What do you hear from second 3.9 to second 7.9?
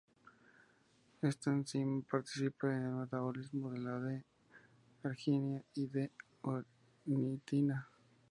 D-arginina y la D-ornitina.